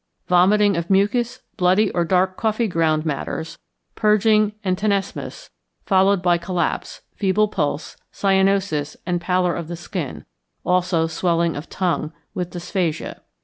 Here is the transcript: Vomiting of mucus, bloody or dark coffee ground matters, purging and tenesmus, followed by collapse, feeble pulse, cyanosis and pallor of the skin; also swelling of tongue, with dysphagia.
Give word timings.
Vomiting 0.27 0.75
of 0.75 0.89
mucus, 0.89 1.41
bloody 1.57 1.91
or 1.91 2.03
dark 2.03 2.35
coffee 2.35 2.67
ground 2.67 3.05
matters, 3.05 3.59
purging 3.93 4.53
and 4.63 4.75
tenesmus, 4.75 5.51
followed 5.85 6.23
by 6.23 6.39
collapse, 6.39 7.01
feeble 7.15 7.47
pulse, 7.47 7.97
cyanosis 8.11 8.97
and 9.05 9.21
pallor 9.21 9.55
of 9.55 9.67
the 9.67 9.77
skin; 9.77 10.25
also 10.65 11.05
swelling 11.05 11.55
of 11.55 11.69
tongue, 11.69 12.13
with 12.33 12.49
dysphagia. 12.49 13.19